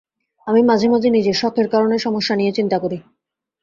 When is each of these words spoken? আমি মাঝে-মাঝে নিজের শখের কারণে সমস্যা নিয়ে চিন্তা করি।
আমি 0.47 0.61
মাঝে-মাঝে 0.63 1.09
নিজের 1.09 1.35
শখের 1.35 1.67
কারণে 1.69 1.95
সমস্যা 1.99 2.35
নিয়ে 2.35 2.51
চিন্তা 2.51 2.77
করি। 2.79 2.97